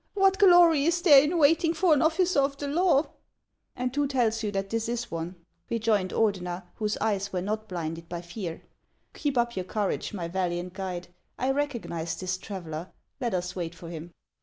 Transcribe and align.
What 0.15 0.39
glory 0.39 0.85
is 0.85 1.03
there 1.03 1.21
in 1.21 1.37
waiting 1.37 1.75
for 1.75 1.93
an 1.93 2.01
officer 2.01 2.39
of 2.39 2.57
the 2.57 2.67
law?"" 2.67 3.05
And 3.75 3.93
wlio 3.93 4.09
tells 4.09 4.41
you 4.41 4.49
that 4.53 4.71
this 4.71 4.89
is 4.89 5.11
one?" 5.11 5.35
rejoined 5.69 6.11
Or 6.11 6.31
dener, 6.31 6.63
whose 6.77 6.97
eyes 6.97 7.31
were 7.31 7.39
not 7.43 7.67
blinded 7.67 8.09
by 8.09 8.23
fear." 8.23 8.63
Keep 9.13 9.37
up 9.37 9.55
your 9.55 9.65
courage, 9.65 10.11
my 10.11 10.27
valiant 10.27 10.73
guide; 10.73 11.09
I 11.37 11.51
recognize 11.51 12.19
this 12.19 12.39
traveller. 12.39 12.89
Let 13.19 13.35
us 13.35 13.55
wait 13.55 13.75
for 13.75 13.89
him." 13.89 14.11